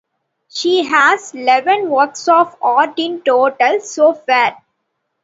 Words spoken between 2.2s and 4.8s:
of art in total so far.